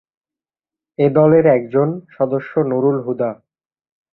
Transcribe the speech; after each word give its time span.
এ 0.99 1.07
দলের 1.09 1.45
একজন 1.57 1.87
সদস্য 2.17 2.51
নুরুল 2.69 2.97
হুদা। 3.05 3.31